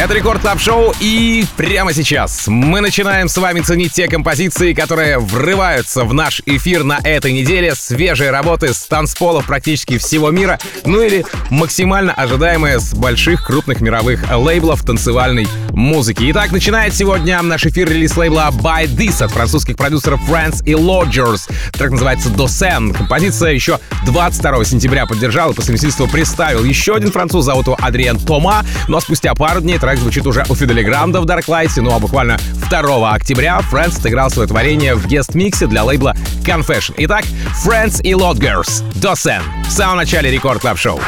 Это 0.00 0.14
Record 0.14 0.40
Club 0.40 0.60
Show, 0.60 0.94
и 1.00 1.44
прямо 1.56 1.92
сейчас 1.92 2.46
мы 2.46 2.80
начинаем 2.80 3.28
с 3.28 3.36
вами 3.36 3.62
ценить 3.62 3.92
те 3.92 4.06
композиции, 4.06 4.72
которые 4.72 5.18
врываются 5.18 6.04
в 6.04 6.14
наш 6.14 6.40
эфир 6.46 6.84
на 6.84 7.00
этой 7.02 7.32
неделе. 7.32 7.74
Свежие 7.74 8.30
работы 8.30 8.72
с 8.72 8.84
танцполов 8.84 9.46
практически 9.46 9.98
всего 9.98 10.30
мира, 10.30 10.60
ну 10.84 11.02
или 11.02 11.26
максимально 11.50 12.12
ожидаемые 12.12 12.78
с 12.78 12.94
больших 12.94 13.44
крупных 13.44 13.80
мировых 13.80 14.24
лейблов 14.30 14.84
танцевальной 14.84 15.48
музыки. 15.72 16.30
Итак, 16.30 16.52
начинает 16.52 16.94
сегодня 16.94 17.42
наш 17.42 17.66
эфир 17.66 17.90
релиз 17.90 18.16
лейбла 18.16 18.50
Bite 18.52 18.86
This 18.86 19.20
от 19.20 19.32
французских 19.32 19.76
продюсеров 19.76 20.20
Friends 20.30 20.64
и 20.64 20.74
Lodgers. 20.74 21.50
Трек 21.72 21.90
называется 21.90 22.28
Досен. 22.30 22.92
Композиция 22.92 23.50
еще 23.50 23.80
22 24.06 24.64
сентября 24.64 25.06
поддержал 25.06 25.50
и 25.50 25.54
по 25.54 25.62
совместительству 25.62 26.06
представил 26.06 26.62
еще 26.62 26.94
один 26.94 27.10
француз, 27.10 27.44
зовут 27.44 27.66
его 27.66 27.76
Адриен 27.80 28.16
Тома, 28.16 28.64
но 28.86 29.00
спустя 29.00 29.34
пару 29.34 29.60
дней 29.60 29.78
трек 29.88 30.00
звучит 30.00 30.26
уже 30.26 30.44
у 30.50 30.54
Фидели 30.54 30.82
Гранда 30.82 31.22
в 31.22 31.24
Dark 31.24 31.46
Light, 31.46 31.70
ну 31.80 31.94
а 31.94 31.98
буквально 31.98 32.36
2 32.68 33.10
октября 33.10 33.58
Friends 33.72 33.98
сыграл 34.02 34.28
свое 34.28 34.46
творение 34.46 34.94
в 34.94 35.06
гест-миксе 35.06 35.66
для 35.66 35.82
лейбла 35.82 36.14
Confession. 36.44 36.92
Итак, 36.98 37.24
Friends 37.64 38.02
и 38.02 38.12
Lodgers. 38.12 38.84
Досен. 39.00 39.40
В 39.66 39.70
самом 39.70 39.96
начале 39.96 40.30
Рекорд 40.30 40.60
Клаб 40.60 40.76
Шоу. 40.76 41.00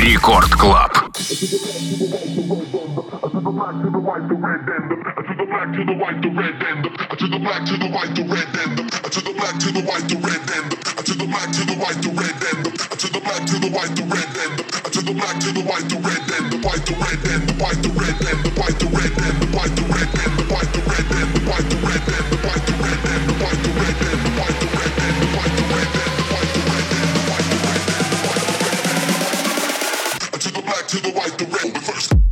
Рекорд 0.00 0.48
Клаб. 0.52 0.92
white, 4.04 4.93
black, 5.54 5.70
to 5.70 5.84
the 5.84 5.94
white, 5.94 6.18
the 6.20 6.30
red, 6.34 6.58
and 6.66 6.84
the 6.84 6.90
to 7.14 7.26
the 7.30 7.38
black, 7.38 7.62
to 7.62 7.76
the 7.78 7.86
white, 7.86 8.10
the 8.18 8.24
red, 8.26 8.50
and 8.58 8.74
the 8.74 8.82
to 9.06 9.20
the 9.22 9.32
black, 9.38 9.54
to 9.62 9.70
the 9.70 9.82
white, 9.86 10.06
the 10.10 10.18
red, 10.18 10.42
and 10.50 10.66
the 10.66 10.76
to 11.06 11.14
the 11.14 11.26
black, 11.30 11.48
to 11.54 11.62
the 11.62 11.76
white, 11.78 12.00
the 12.02 12.10
red, 12.10 12.34
and 12.50 12.60
the 12.66 12.70
to 12.98 13.08
the 13.14 13.20
black, 13.22 13.42
to 13.46 13.56
the 13.62 13.70
white, 13.70 13.94
the 13.94 14.02
red, 14.10 14.30
and 14.34 14.58
the 14.58 14.90
to 14.90 15.00
the 15.06 15.14
black, 15.14 15.38
to 15.38 15.50
the 15.54 15.62
white, 15.62 15.86
the 15.86 15.98
red, 16.02 16.26
and 16.34 16.50
the 16.50 16.58
white, 16.66 16.82
the 16.82 16.94
red, 16.98 17.22
and 17.30 17.42
the 17.46 17.54
white, 17.62 17.78
the 17.86 17.90
red, 17.94 18.18
and 18.18 18.40
the 18.42 18.50
white, 18.58 18.74
the 18.82 18.88
red, 18.90 19.14
and 19.14 19.30
the 19.30 19.50
white, 19.54 19.76
the 19.78 19.78
red, 19.78 19.78
and 19.78 19.78
the 19.78 19.78
white, 19.78 19.78
the 19.78 19.86
red, 19.86 20.10
and 20.10 20.34
the 20.34 20.42
white, 20.42 20.66
the 20.66 20.82
red, 20.82 21.06
and 21.06 21.30
the 21.30 21.44
white, 21.44 21.62
the 21.62 21.78
red, 21.78 21.94
and 21.94 22.18
the 22.18 22.34
white, 22.34 22.54
the 22.54 22.64
red, 22.64 22.64
and 22.64 22.64
the 22.64 22.64
white, 22.64 22.64
the 22.64 22.74
red, 22.74 23.02
and 23.04 23.22
the 23.24 23.38
white, 23.38 23.62
the 23.62 23.78
red, 23.78 24.02
and 24.02 24.22
the 24.24 24.32
white, 24.34 24.58
the 24.58 24.72
red, 24.74 24.92
and 24.94 25.14
the 25.14 25.30
white, 25.30 25.44
the 25.44 25.70
red, 27.64 27.82
and 27.84 28.02
the 28.02 28.18
white, 28.24 28.42
the 28.42 28.58
red, 28.64 28.82
and 30.32 30.40
to 30.40 30.50
the 30.50 30.62
black, 30.62 30.84
to 30.88 30.98
the 31.00 31.12
white, 31.12 31.38
the 31.38 31.46
red, 31.46 31.84
first. 31.84 32.23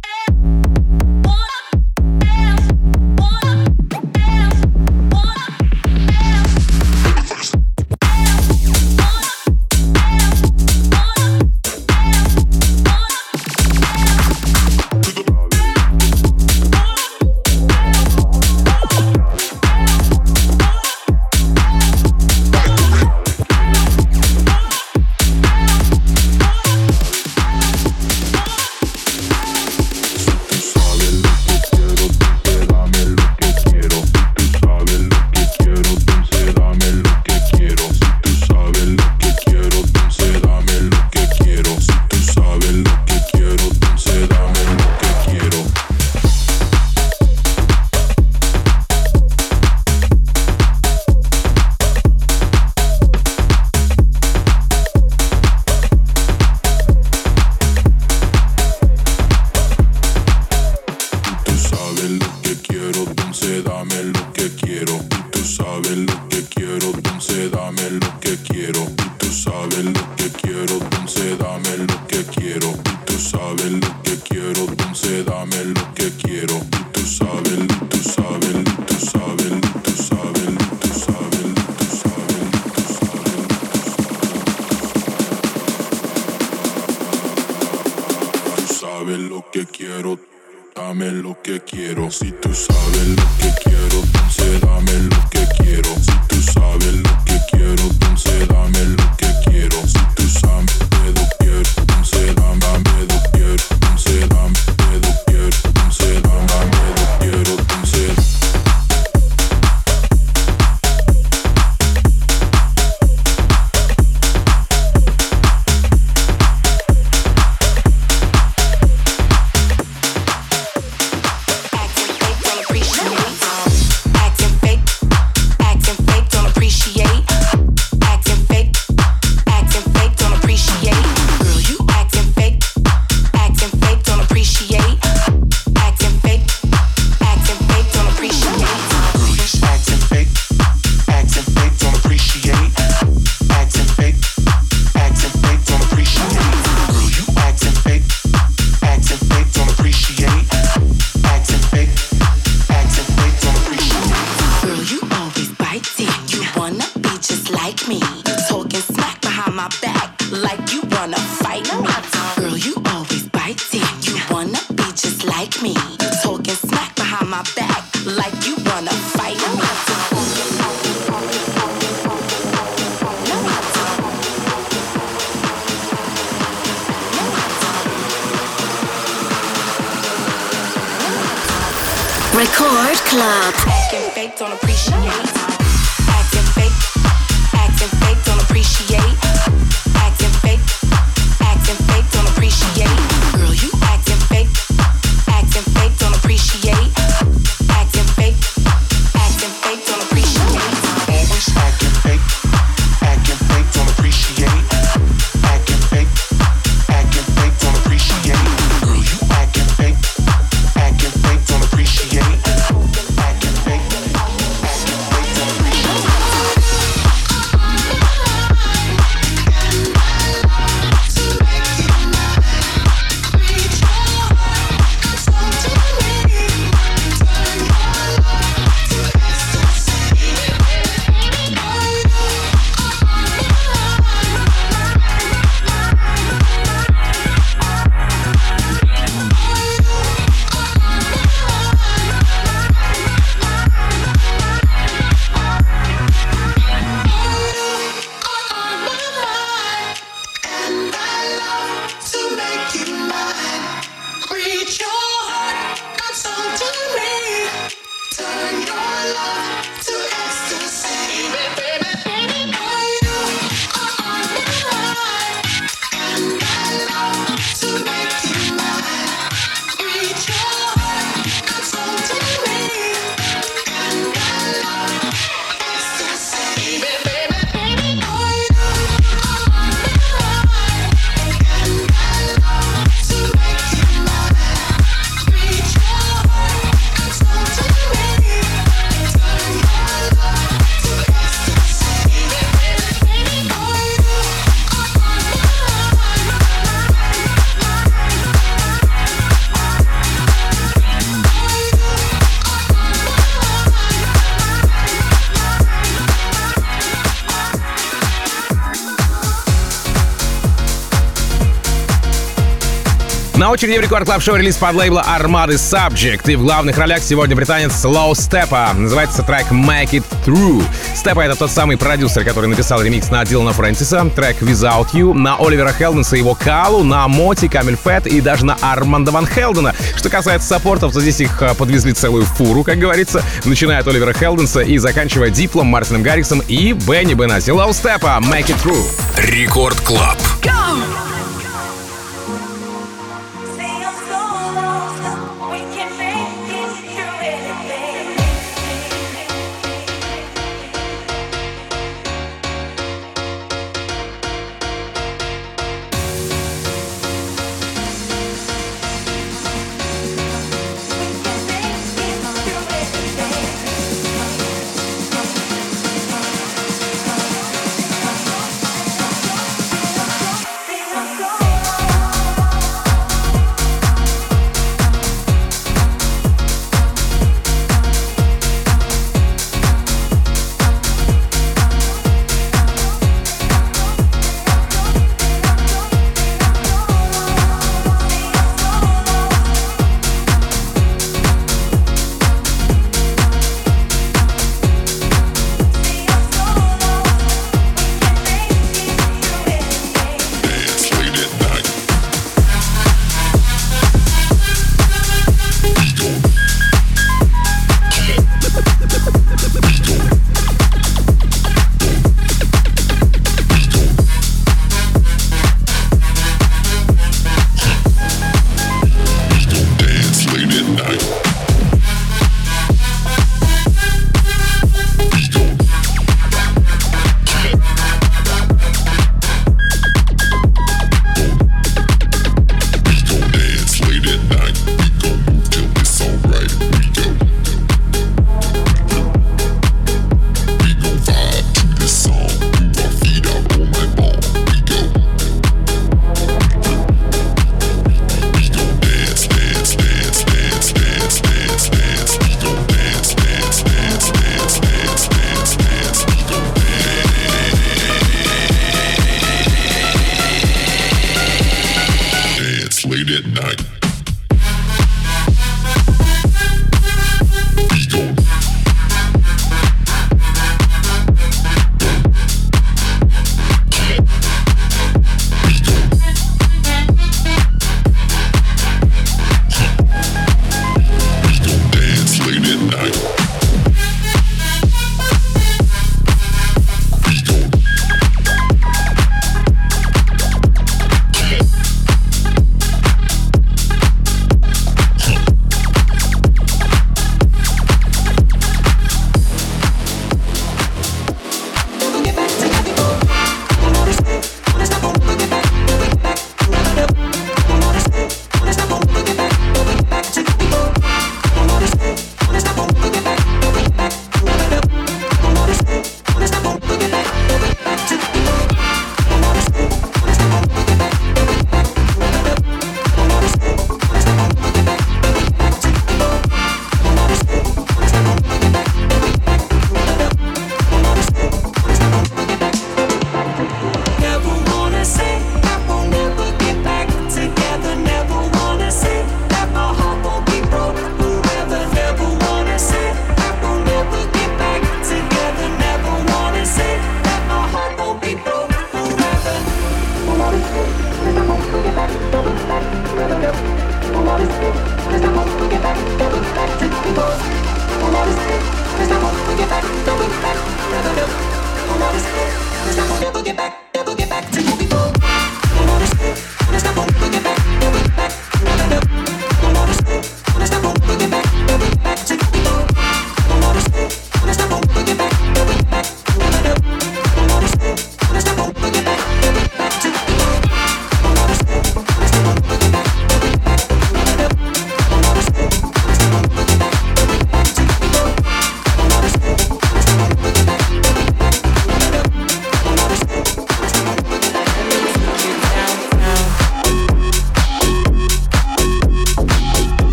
Очереди 313.52 313.76
в 313.76 313.82
Record 313.82 314.06
Club 314.06 314.22
Show 314.22 314.36
релиз 314.36 314.56
подлейбла 314.56 315.04
Armada 315.06 315.48
Subjekt. 315.48 316.30
И 316.30 316.36
в 316.36 316.42
главных 316.42 316.78
ролях 316.78 317.02
сегодня 317.02 317.36
британец 317.36 317.72
Low 317.72 318.12
Steppa. 318.12 318.72
Называется 318.74 319.22
трек 319.22 319.50
Make 319.50 319.90
It 319.90 320.04
Through. 320.24 320.64
Steppa 320.94 321.20
это 321.20 321.34
тот 321.34 321.50
самый 321.50 321.76
продюсер, 321.76 322.24
который 322.24 322.46
написал 322.46 322.80
ремикс 322.80 323.10
на 323.10 323.22
Дилана 323.26 323.52
Фрэнсиса, 323.52 324.08
трек 324.16 324.40
Without 324.40 324.92
You, 324.94 325.12
на 325.12 325.36
Оливера 325.36 325.70
Хелденса 325.70 326.16
и 326.16 326.20
его 326.20 326.34
Коалу, 326.34 326.82
на 326.82 327.06
MOTi, 327.08 327.46
CamelPhat 327.46 328.06
и 328.06 328.22
даже 328.22 328.46
на 328.46 328.56
Арманда 328.62 329.10
Ван 329.10 329.26
Хелдена. 329.26 329.74
Что 329.96 330.08
касается 330.08 330.48
саппортов, 330.48 330.94
то 330.94 331.02
здесь 331.02 331.20
их 331.20 331.42
а, 331.42 331.52
подвезли 331.52 331.92
целую 331.92 332.24
фуру, 332.24 332.64
как 332.64 332.78
говорится, 332.78 333.22
начиная 333.44 333.80
от 333.80 333.86
Оливера 333.86 334.14
Хелденса 334.14 334.60
и 334.60 334.78
заканчивая 334.78 335.28
Диплом, 335.28 335.66
Мартином 335.66 336.02
Гарриксом 336.02 336.42
и 336.48 336.72
Бенни 336.72 337.12
Бенаси. 337.12 337.50
Low 337.50 337.68
Steppa, 337.68 338.18
Make 338.20 338.46
It 338.46 338.56
Through. 338.64 339.30
Record 339.30 339.78
Club. 339.82 340.16
Go! 340.40 341.21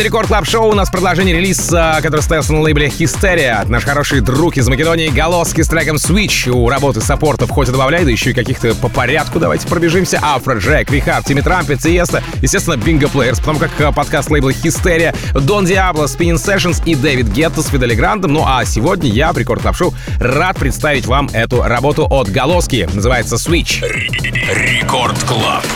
Это 0.00 0.06
Рекорд 0.06 0.28
Клаб 0.28 0.46
Шоу. 0.46 0.70
У 0.70 0.74
нас 0.74 0.88
продолжение 0.88 1.36
релиза, 1.36 1.98
который 2.00 2.20
состоялся 2.20 2.54
на 2.54 2.62
лейбле 2.62 2.86
Hysteria. 2.86 3.68
Наш 3.68 3.84
хороший 3.84 4.22
друг 4.22 4.56
из 4.56 4.66
Македонии 4.66 5.08
Голоски 5.08 5.60
с 5.60 5.68
треком 5.68 5.96
Switch. 5.96 6.48
У 6.48 6.70
работы 6.70 7.02
саппортов 7.02 7.50
хоть 7.50 7.68
и 7.68 7.70
добавляй, 7.70 8.06
да 8.06 8.10
еще 8.10 8.30
и 8.30 8.32
каких-то 8.32 8.74
по 8.76 8.88
порядку. 8.88 9.38
Давайте 9.38 9.68
пробежимся. 9.68 10.18
Афро, 10.22 10.54
Джек, 10.54 10.90
Рихард, 10.90 11.26
Тимми 11.26 11.42
Трампет, 11.42 11.82
Сиеста, 11.82 12.22
естественно, 12.40 12.78
Бинго 12.78 13.10
Плеерс, 13.10 13.40
потому 13.40 13.58
как 13.58 13.72
э, 13.78 13.92
подкаст 13.92 14.30
лейбла 14.30 14.52
Hysteria, 14.52 15.14
Дон 15.38 15.66
Диабло, 15.66 16.06
Spinning 16.06 16.36
Sessions 16.36 16.82
и 16.86 16.94
Дэвид 16.94 17.28
Гетто 17.28 17.60
с 17.60 17.68
Фидели 17.68 17.94
Грандом. 17.94 18.32
Ну 18.32 18.44
а 18.46 18.64
сегодня 18.64 19.10
я, 19.10 19.34
в 19.34 19.36
Рекорд 19.36 19.60
Клаб 19.60 19.76
Шоу, 19.76 19.92
рад 20.18 20.56
представить 20.56 21.04
вам 21.04 21.28
эту 21.34 21.62
работу 21.62 22.06
от 22.08 22.30
Голоски. 22.30 22.88
Называется 22.94 23.34
Switch. 23.34 23.82
Рекорд 23.82 25.22
Клаб. 25.24 25.66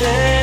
take 0.00 0.39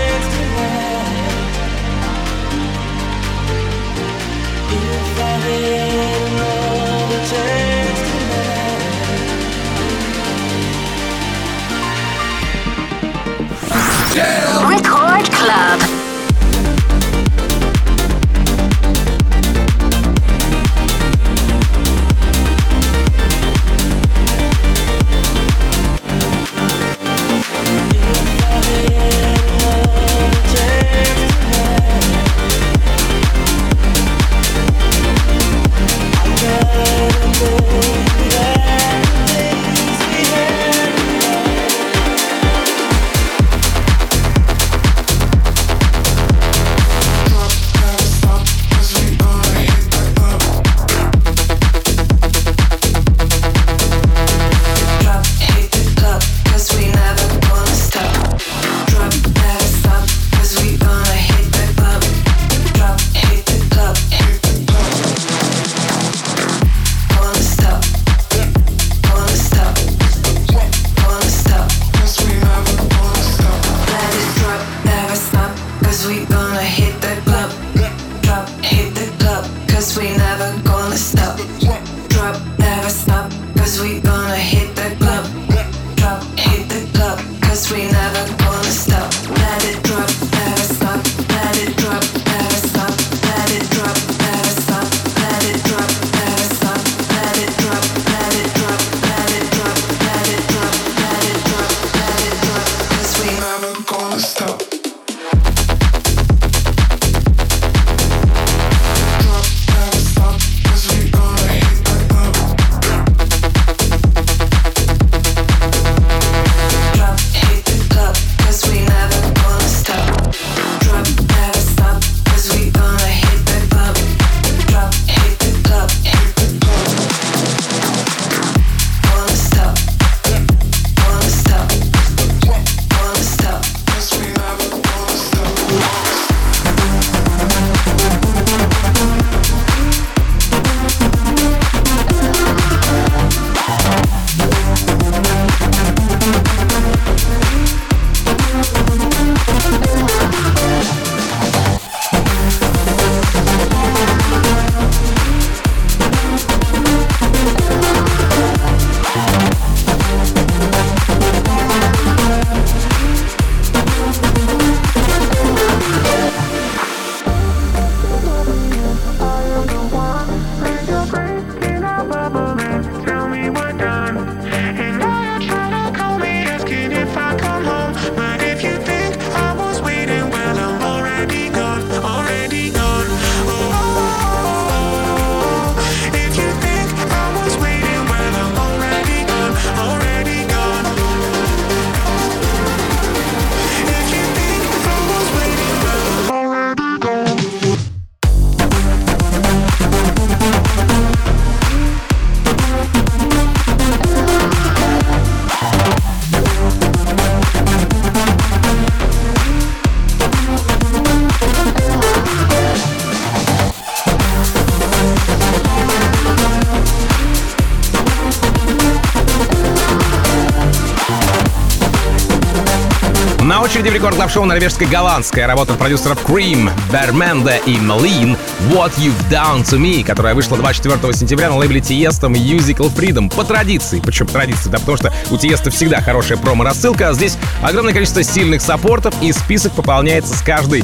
очереди 223.56 223.88
в 223.88 223.94
Record 223.94 224.16
Club 224.18 224.30
Show 224.30 224.46
норвежско-голландская 224.46 225.48
работа 225.48 225.76
продюсеров 225.76 226.22
KREAM, 226.26 226.70
Bemendé 226.92 227.56
и 227.66 227.78
Millean 227.78 228.38
«What 228.72 228.98
You've 228.98 229.14
Done 229.32 229.64
To 229.64 229.80
Me», 229.80 230.04
которая 230.04 230.36
вышла 230.36 230.58
24 230.58 231.14
сентября 231.14 231.50
на 231.50 231.56
лейбле 231.56 231.80
Тиеста 231.80 232.28
Musical 232.28 232.94
Freedom 232.94 233.34
по 233.34 233.46
традиции. 233.46 234.02
Почему 234.02 234.28
по 234.28 234.34
традиции? 234.34 234.70
Да 234.70 234.80
потому 234.80 234.98
что 234.98 235.14
у 235.32 235.38
Тиеста 235.38 235.72
всегда 235.72 236.02
хорошая 236.02 236.38
промо-рассылка, 236.38 237.08
а 237.08 237.14
здесь 237.14 237.38
огромное 237.64 237.94
количество 237.94 238.22
сильных 238.22 238.62
саппортов 238.62 239.14
и 239.22 239.32
список 239.32 239.72
пополняется 239.72 240.36
с 240.36 240.42
каждой 240.42 240.84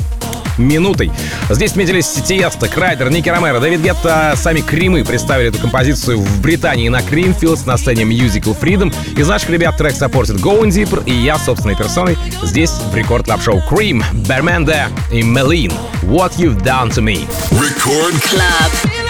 минутой. 0.58 1.12
Здесь 1.50 1.76
отметились 1.76 2.08
Тиеста, 2.08 2.68
Крайдер, 2.68 3.10
Ники 3.10 3.30
Ромеро, 3.30 3.60
Дэвид 3.60 3.82
Гетта, 3.82 4.34
сами 4.36 4.62
Кримы 4.62 5.04
представили 5.04 5.50
эту 5.50 5.60
композицию 5.60 6.20
в 6.20 6.42
Британии 6.42 6.90
на 6.90 7.02
Creamfields 7.02 7.66
на 7.66 7.78
сцене 7.78 8.04
Musical 8.04 8.58
Freedom. 8.60 8.94
Из 9.18 9.28
наших 9.28 9.50
ребят 9.50 9.78
трек 9.78 9.96
саппортит 9.96 10.38
Going 10.38 10.70
Deeper 10.70 11.04
и 11.06 11.14
я 11.14 11.38
собственной 11.38 11.76
персоной 11.76 12.18
здесь 12.44 12.72
в 12.72 12.96
рекорд 12.96 13.26
клаб 13.26 13.42
шоу 13.42 13.62
Cream, 13.70 14.04
Берменда 14.28 14.88
и 15.12 15.22
Мелин. 15.22 15.72
What 16.04 16.38
You've 16.38 16.62
Done 16.64 16.90
To 16.92 17.02
Me. 17.02 17.28
Record 17.52 18.14
Club. 18.22 19.03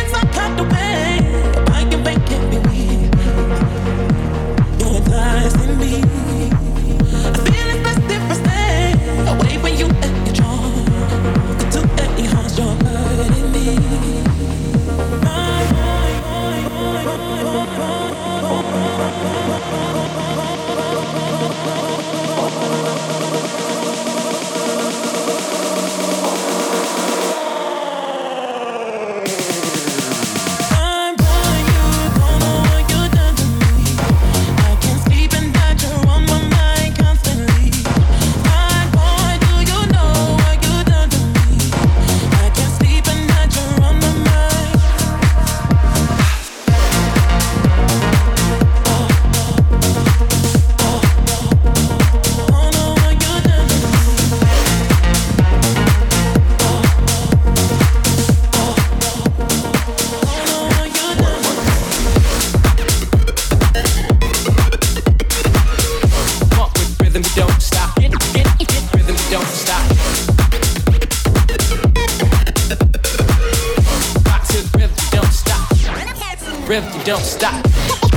rhythm 76.68 77.04
don't 77.04 77.24
stop. 77.24 77.66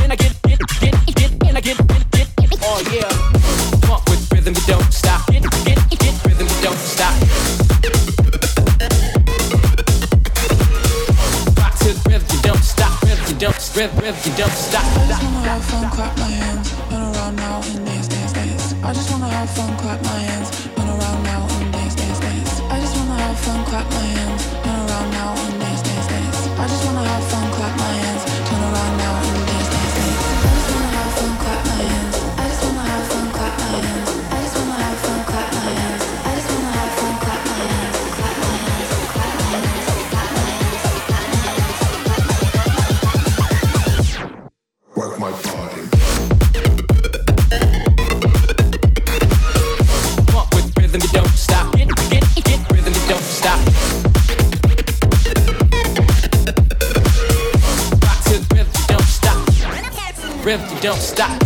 When 0.01 0.13
I 0.13 0.17
get 0.17 0.33
it, 0.33 0.61
get 0.81 1.23
it, 1.23 1.49
and 1.49 1.57
I 1.57 1.61
get 1.61 1.79
it, 1.79 2.11
get 2.13 2.29
it, 2.39 2.59
oh 2.63 2.81
yeah. 2.93 3.11
Walk 3.89 4.05
with 4.09 4.33
rhythm 4.33 4.55
you 4.55 4.63
don't 4.67 4.93
stop. 4.93 5.27
Get 5.31 5.43
get 5.65 5.79
get 5.91 6.15
rhythm 6.25 6.47
you 6.47 6.61
don't 6.63 6.79
stop. 6.79 7.15
Rock 11.59 11.75
to 11.83 11.91
the 11.91 12.03
rhythm 12.09 12.29
you 12.31 12.43
don't 12.43 12.63
stop. 12.63 13.03
Rhythm 13.03 13.27
you 13.27 13.39
don't 13.39 13.77
rhythm 13.77 13.99
rhythm 13.99 14.21
you 14.25 14.37
don't 14.37 14.53
stop. 14.53 14.85
I 14.85 15.07
just 15.09 15.23
wanna 15.23 15.49
have 15.49 15.65
fun, 15.65 15.91
clap 15.91 16.17
my 16.19 16.31
hands, 16.31 16.73
run 16.91 17.03
around 17.15 17.37
now 17.37 17.61
and 17.63 17.87
dance, 17.87 18.09
dance, 18.09 18.33
dance. 18.33 18.75
I 18.83 18.93
just 18.93 19.11
wanna 19.11 19.29
have 19.29 19.51
fun, 19.51 19.77
clap 19.77 20.03
my 20.03 20.19
hands, 20.29 20.69
run 20.77 20.89
around 20.89 21.23
now 21.25 21.47
and 21.51 21.73
dance, 21.73 21.95
dance, 21.95 22.21
dance. 22.21 22.61
I 22.71 22.81
just 22.81 22.97
wanna 22.97 23.23
have 23.23 23.39
fun, 23.41 23.65
clap 23.65 23.91
my 23.91 24.07
hands, 24.17 24.47
run 24.65 24.89
around 24.89 25.11
now 25.11 25.35
and 25.35 25.61
dance. 25.61 25.66
don't 60.87 61.01
stop. 61.01 61.46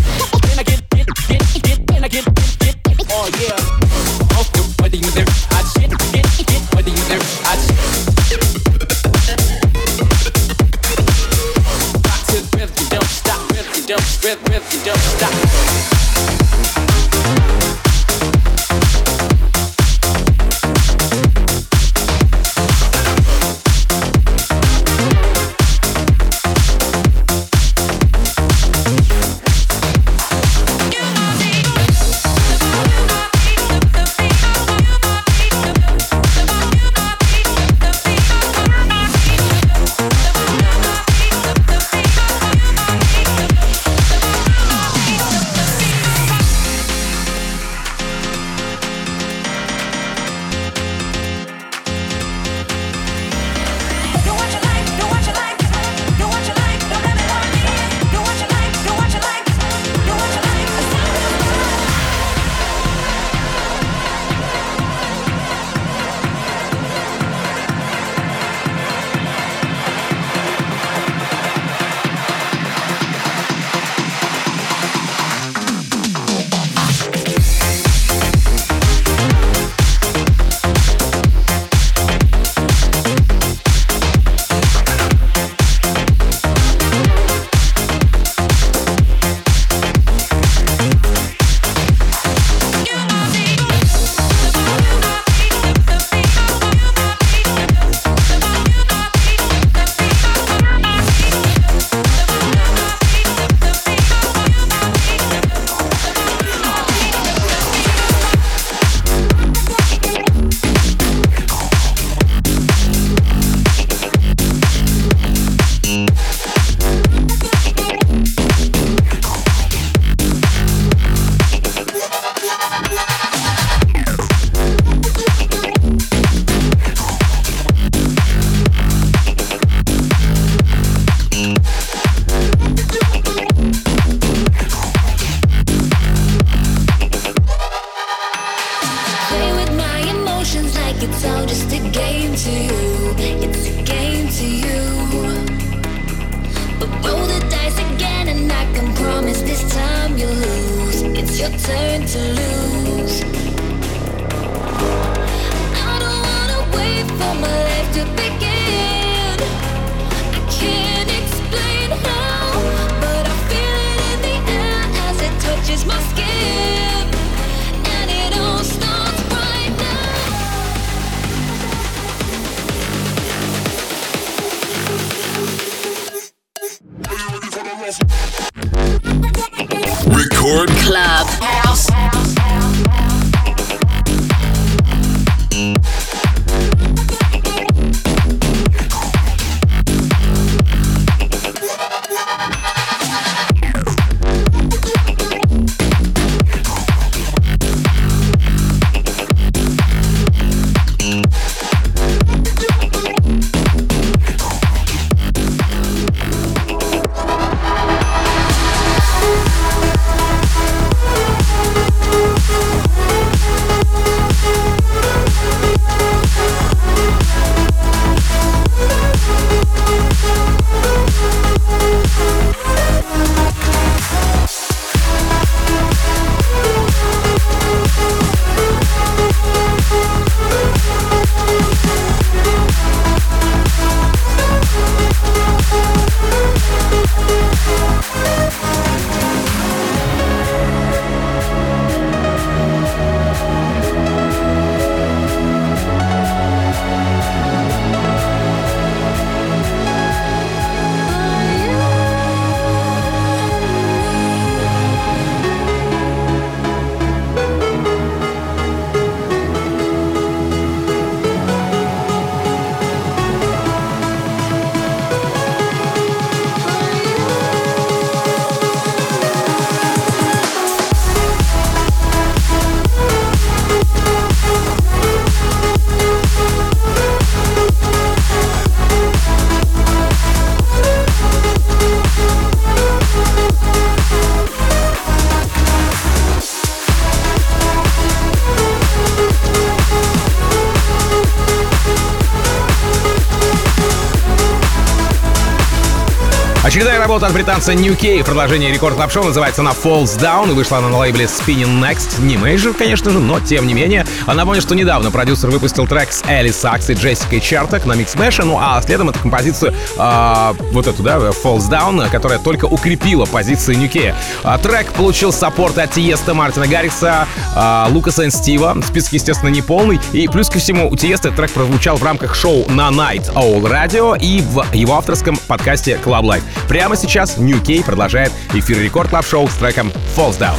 Работа 297.10 297.26
от 297.26 297.32
британца 297.32 297.74
New 297.74 297.96
K. 297.96 298.22
Продолжение 298.24 298.72
Record 298.72 298.94
Club 298.94 299.10
Show 299.10 299.24
называется 299.24 299.62
она 299.62 299.72
Falls 299.72 300.16
Down 300.16 300.50
и 300.50 300.52
вышла 300.52 300.78
на 300.78 300.96
лейбле 300.96 301.24
Spinnin' 301.24 301.80
Next. 301.80 302.22
Не 302.22 302.36
мейджор, 302.36 302.72
конечно 302.72 303.10
же, 303.10 303.18
но 303.18 303.40
тем 303.40 303.66
не 303.66 303.74
менее. 303.74 304.06
А 304.26 304.34
напомню, 304.34 304.60
что 304.60 304.76
недавно 304.76 305.10
продюсер 305.10 305.50
выпустил 305.50 305.88
трек 305.88 306.12
с 306.12 306.22
Элли 306.28 306.52
Сакс 306.52 306.88
и 306.88 306.92
Джессикой 306.94 307.40
Чарток 307.40 307.84
на 307.84 307.94
Mash, 307.94 308.44
ну 308.44 308.58
а 308.60 308.80
следом 308.80 309.08
эту 309.08 309.18
композицию, 309.18 309.74
а, 309.98 310.54
вот 310.70 310.86
эту, 310.86 311.02
да, 311.02 311.16
Falls 311.16 311.68
Down, 311.68 312.08
которая 312.10 312.38
только 312.38 312.66
укрепила 312.66 313.26
позиции 313.26 313.74
New 313.74 313.90
K. 313.90 314.14
А, 314.44 314.58
трек 314.58 314.92
получил 314.92 315.32
саппорт 315.32 315.78
от 315.78 315.90
Тиеста, 315.90 316.32
Мартина 316.32 316.68
Гаррикса, 316.68 317.26
а, 317.56 317.88
Лукаса 317.90 318.22
и 318.22 318.30
Стива. 318.30 318.76
Список, 318.86 319.14
естественно, 319.14 319.48
не 319.48 319.62
полный. 319.62 319.98
И 320.12 320.28
плюс 320.28 320.48
ко 320.48 320.60
всему, 320.60 320.88
у 320.88 320.96
Тиеста 320.96 321.32
трек 321.32 321.50
прозвучал 321.50 321.96
в 321.96 322.04
рамках 322.04 322.36
шоу 322.36 322.66
на 322.68 322.90
Night 322.90 323.34
Owl 323.34 323.62
Radio 323.62 324.16
и 324.16 324.42
в 324.42 324.64
его 324.72 324.94
авторском 324.94 325.36
подкасте 325.48 325.98
Club 326.04 326.22
Life. 326.22 326.42
Прямо 326.68 326.99
сейчас 327.00 327.36
New 327.36 327.60
K 327.64 327.82
продолжает 327.84 328.32
эфир 328.52 328.78
рекорд 328.78 329.10
клаб 329.10 329.26
шоу 329.26 329.48
с 329.48 329.54
треком 329.54 329.92
Falls 330.16 330.38
Down. 330.38 330.56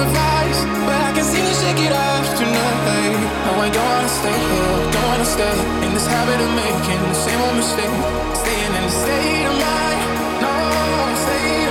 Advice, 0.00 0.60
but 0.86 0.98
I 1.08 1.12
can 1.14 1.24
see 1.24 1.38
you 1.38 1.54
shake 1.62 1.80
it 1.86 1.92
off 1.92 2.26
tonight. 2.38 3.16
No, 3.46 3.52
I 3.60 3.68
don't 3.70 3.88
wanna 3.94 4.08
stay 4.08 4.38
here, 4.50 4.76
don't 4.92 5.08
wanna 5.10 5.24
stay 5.24 5.56
in 5.84 5.90
this 5.94 6.06
habit 6.06 6.40
of 6.40 6.50
making 6.54 7.00
the 7.12 7.14
same 7.14 7.40
old 7.40 7.56
mistake. 7.56 7.94
Staying 8.42 8.72
in 8.78 8.84
the 8.88 8.94
state 9.02 9.46
of 9.50 9.56
mind, 9.66 10.00
no, 10.42 10.54
state 11.24 11.69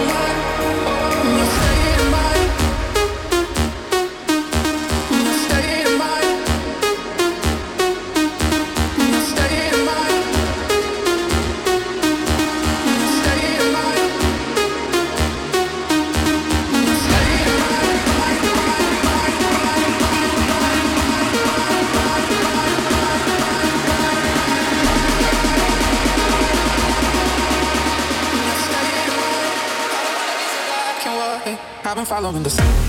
in 32.35 32.43
the 32.43 32.49
sun. 32.49 32.88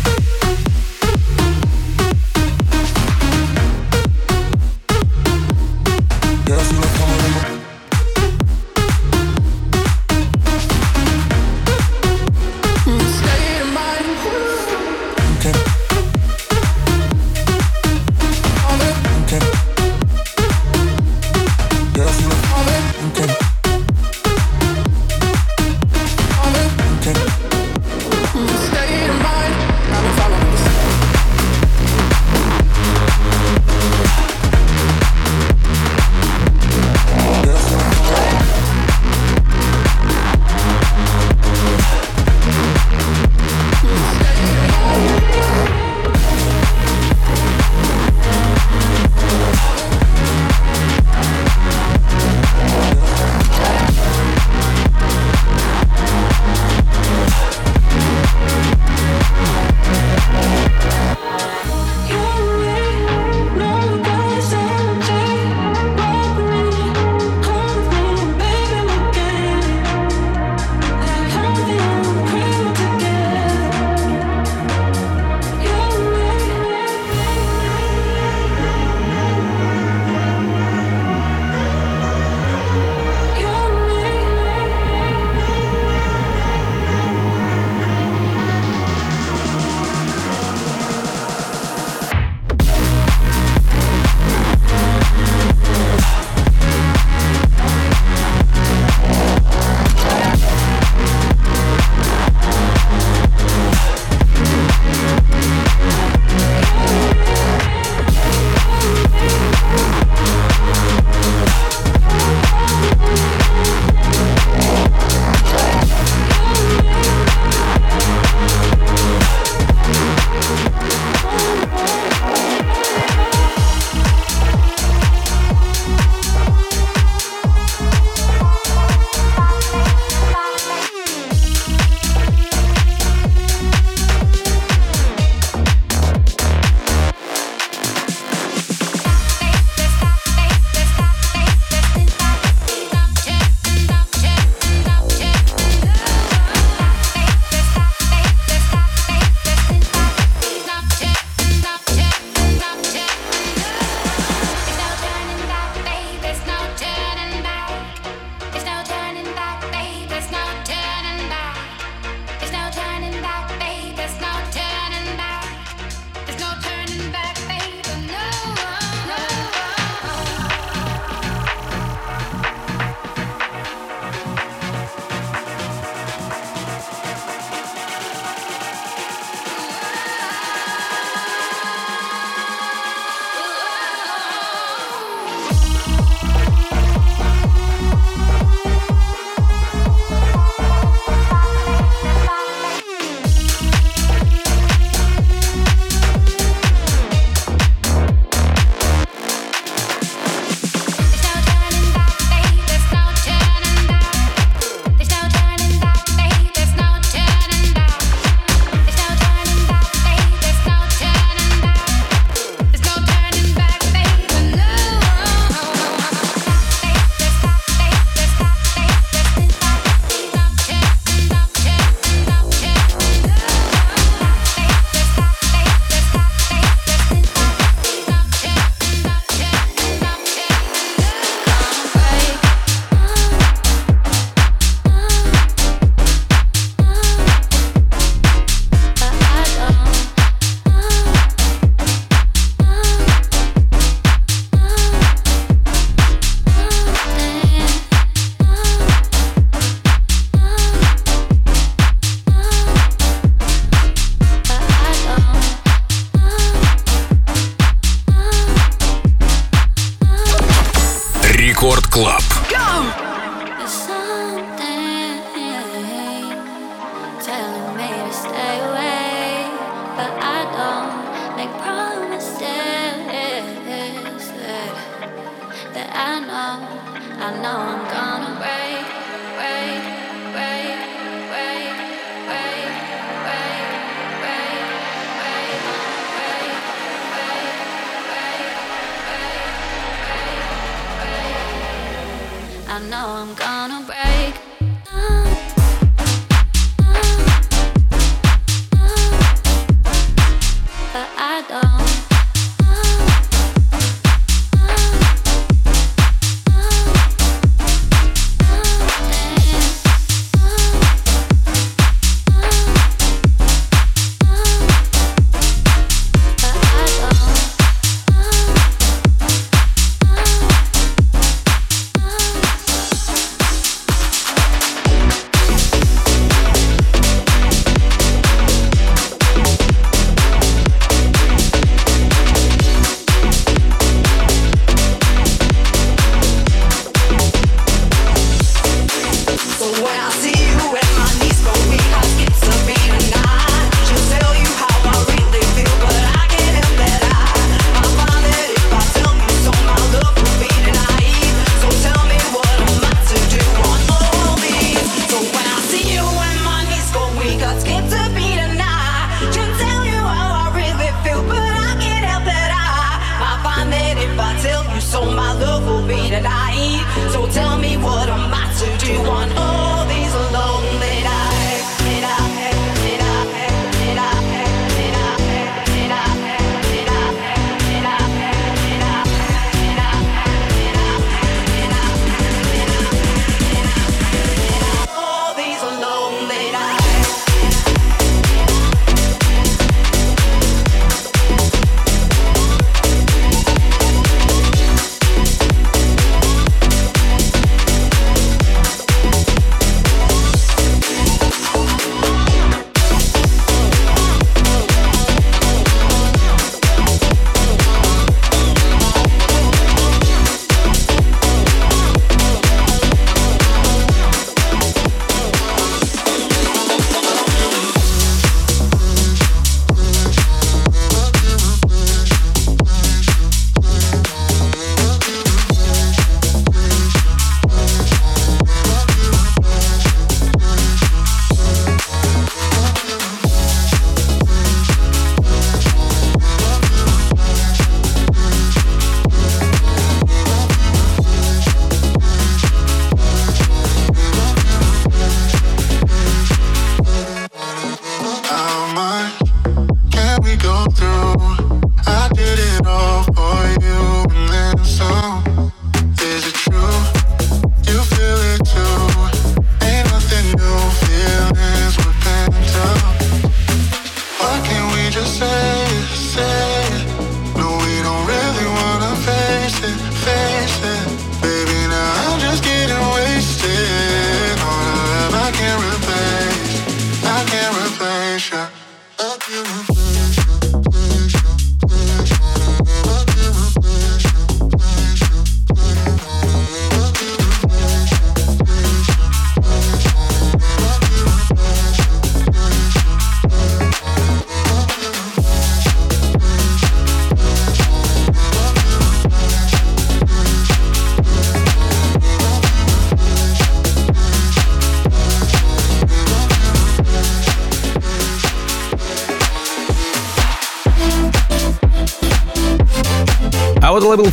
I'm 293.12 293.34
gonna 293.34 293.84
break 293.84 294.49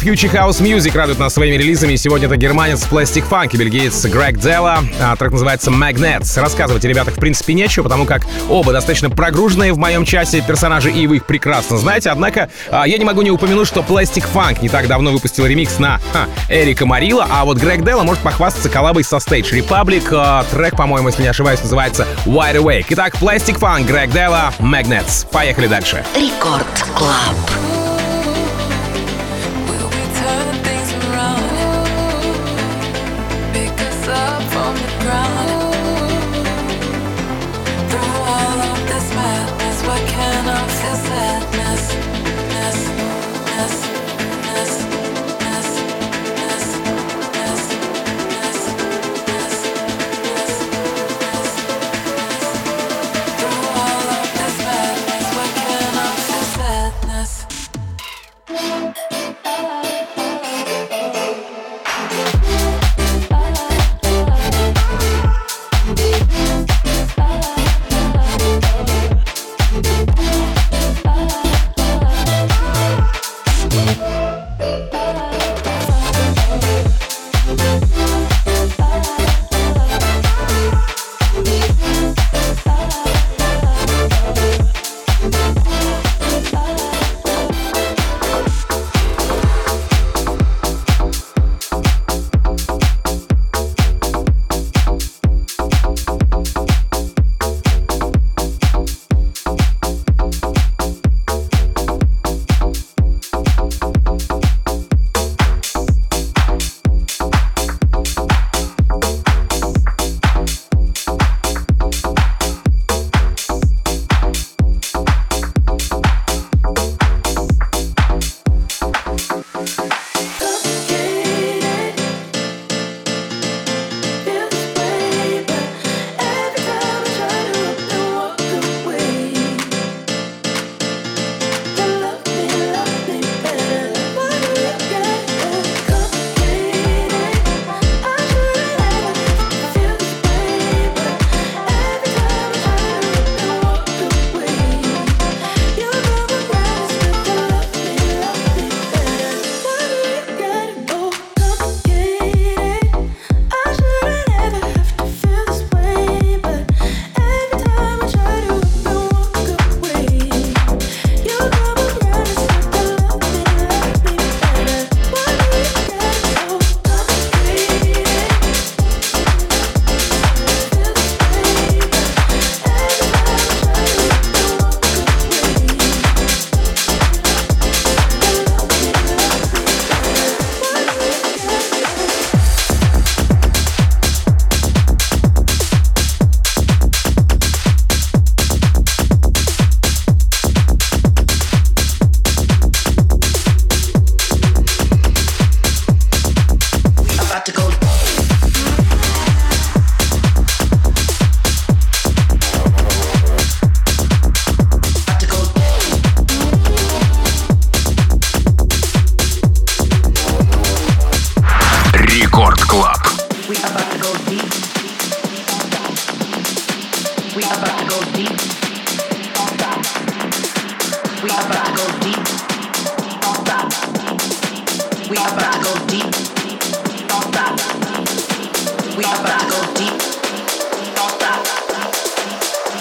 Future 0.07 0.31
House 0.31 0.61
Music 0.61 0.95
радует 0.95 1.19
нас 1.19 1.33
своими 1.33 1.57
релизами. 1.57 1.97
Сегодня 1.97 2.27
это 2.27 2.37
германец 2.37 2.87
Plastic 2.89 3.25
Funk 3.29 3.49
и 3.51 3.57
бельгиец 3.57 4.05
Грег 4.05 4.37
Делла. 4.37 4.79
А, 5.01 5.17
трек 5.17 5.33
называется 5.33 5.69
Magnets. 5.69 6.39
Рассказывать 6.39 6.85
о 6.85 6.87
ребятах 6.87 7.15
в 7.15 7.19
принципе 7.19 7.53
нечего, 7.53 7.83
потому 7.83 8.05
как 8.05 8.21
оба 8.47 8.71
достаточно 8.71 9.09
прогруженные 9.09 9.73
в 9.73 9.77
моем 9.77 10.05
часе 10.05 10.41
персонажи, 10.41 10.91
и 10.91 11.07
вы 11.07 11.17
их 11.17 11.25
прекрасно 11.25 11.77
знаете. 11.77 12.09
Однако 12.09 12.49
а, 12.71 12.87
я 12.87 12.97
не 12.97 13.03
могу 13.03 13.21
не 13.21 13.31
упомянуть, 13.31 13.67
что 13.67 13.81
Plastic 13.81 14.23
Funk 14.33 14.59
не 14.61 14.69
так 14.69 14.87
давно 14.87 15.11
выпустил 15.11 15.45
ремикс 15.45 15.77
на 15.77 15.99
ха, 16.13 16.27
Эрика 16.47 16.85
Марила, 16.85 17.27
а 17.29 17.43
вот 17.43 17.57
Грег 17.57 17.83
Делла 17.83 18.03
может 18.03 18.23
похвастаться 18.23 18.69
коллабой 18.69 19.03
со 19.03 19.17
Stage 19.17 19.51
Republic. 19.51 20.07
А, 20.13 20.45
трек, 20.49 20.77
по-моему, 20.77 21.09
если 21.09 21.23
не 21.23 21.27
ошибаюсь, 21.27 21.61
называется 21.61 22.07
Wide 22.25 22.55
Awake. 22.55 22.85
Итак, 22.91 23.15
Plastic 23.19 23.59
Funk, 23.59 23.83
Грег 23.83 24.11
Делла, 24.11 24.53
Magnets. 24.59 25.27
Поехали 25.29 25.67
дальше. 25.67 26.05
Рекорд 26.15 26.65
Клаб. 26.95 27.76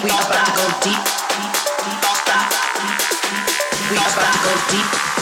We 0.06 0.12
about 0.12 0.46
to 0.46 0.52
go 0.52 0.66
deep. 0.84 1.02
We 3.90 3.96
about 3.96 4.32
to 4.32 4.38
go 4.38 4.54
deep. 4.70 5.15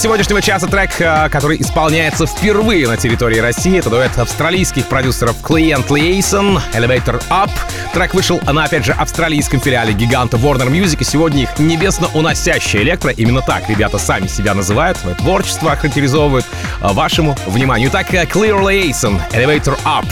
Сегодняшнего 0.00 0.40
часа 0.40 0.66
трек, 0.66 0.98
э, 0.98 1.28
который 1.28 1.60
исполняется 1.60 2.24
впервые 2.24 2.88
на 2.88 2.96
территории 2.96 3.38
России. 3.38 3.78
Это 3.78 3.90
дуэт 3.90 4.16
австралийских 4.18 4.86
продюсеров 4.86 5.36
Client 5.42 5.88
Liaison, 5.88 6.58
Elevator 6.72 7.22
Up. 7.28 7.50
Трек 7.92 8.14
вышел 8.14 8.40
на, 8.50 8.64
опять 8.64 8.86
же, 8.86 8.92
австралийском 8.92 9.60
филиале 9.60 9.92
гиганта 9.92 10.38
Warner 10.38 10.70
Music, 10.70 10.96
и 11.00 11.04
сегодня 11.04 11.42
их 11.42 11.58
небесно 11.58 12.08
уносящая 12.14 12.82
электро. 12.82 13.10
Именно 13.10 13.42
так 13.42 13.68
ребята 13.68 13.98
сами 13.98 14.26
себя 14.26 14.54
называют, 14.54 14.96
свое 14.96 15.14
творчество 15.16 15.72
охарактеризовывают 15.72 16.46
э, 16.80 16.92
вашему 16.92 17.36
вниманию. 17.46 17.90
Итак, 17.90 18.14
э, 18.14 18.24
Client 18.24 18.58
Liaison, 18.58 19.20
Elevator 19.32 19.78
Up. 19.84 20.06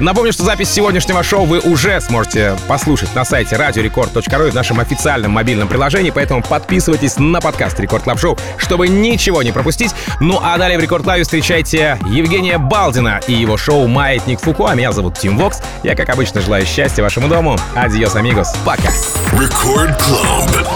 Напомню, 0.00 0.32
что 0.32 0.44
запись 0.44 0.70
сегодняшнего 0.70 1.22
шоу 1.22 1.44
вы 1.44 1.58
уже 1.58 2.00
сможете 2.00 2.56
послушать 2.66 3.14
на 3.14 3.26
сайте 3.26 3.56
radiorecord.ru 3.56 4.48
и 4.48 4.50
в 4.50 4.54
нашем 4.54 4.80
официальном 4.80 5.32
мобильном 5.32 5.68
приложении, 5.68 6.10
поэтому 6.10 6.42
подписывайтесь 6.42 7.18
на 7.18 7.38
подкаст 7.42 7.78
Record 7.78 8.04
Club 8.04 8.18
Show, 8.18 8.38
чтобы 8.56 8.88
ничего 8.88 9.42
не 9.42 9.52
пропустить. 9.52 9.94
Ну 10.18 10.40
а 10.42 10.56
далее 10.56 10.78
в 10.78 10.80
Record 10.80 11.04
Club 11.04 11.18
е 11.18 11.22
встречайте 11.24 11.98
Евгения 12.06 12.56
Балдина 12.56 13.20
и 13.26 13.34
его 13.34 13.58
шоу 13.58 13.86
«Маятник 13.88 14.40
Фуко», 14.40 14.68
а 14.70 14.74
меня 14.74 14.92
зовут 14.92 15.18
Тим 15.18 15.36
Вокс. 15.36 15.60
Я, 15.82 15.94
как 15.94 16.08
обычно, 16.08 16.40
желаю 16.40 16.64
счастья 16.64 17.02
вашему 17.02 17.28
дому. 17.28 17.58
Adiós, 17.74 18.16
amigos. 18.16 18.54
Пока. 18.64 18.88
Рекорд 19.32 20.00
Клаб. 20.02 20.66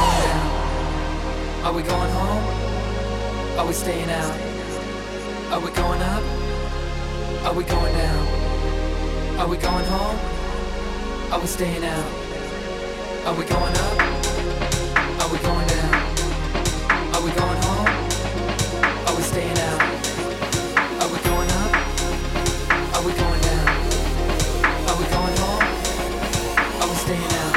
Are 1.64 1.72
we 1.72 1.82
going 1.82 2.10
home? 2.12 2.42
Are 3.58 3.66
we 3.66 3.72
staying 3.72 4.10
out? 4.10 4.34
Are 5.50 5.60
we 5.60 5.70
going 5.70 6.02
up? 6.02 6.22
Are 7.46 7.54
we 7.54 7.64
going 7.64 7.94
down? 7.94 8.33
Are 9.36 9.48
we 9.48 9.56
going 9.56 9.84
home? 9.86 10.18
Are 11.32 11.40
we 11.40 11.46
staying 11.46 11.84
out? 11.84 12.06
Are 13.26 13.34
we 13.34 13.44
going 13.44 13.74
up? 13.74 14.00
Are 15.20 15.28
we 15.32 15.38
going 15.38 15.66
down? 15.66 15.94
Are 17.14 17.22
we 17.22 17.30
going 17.32 17.62
home? 17.62 17.88
Are 19.08 19.16
we 19.16 19.22
staying 19.22 19.58
out? 19.58 19.82
Are 21.02 21.08
we 21.12 21.18
going 21.28 21.50
up? 21.50 21.72
Are 22.94 23.02
we 23.04 23.12
going 23.12 23.40
down? 23.40 23.68
Are 24.88 24.96
we 25.00 25.04
going 25.16 25.36
home? 25.42 25.64
Are 26.80 26.88
we 26.88 26.94
staying 26.94 27.32
out? 27.32 27.54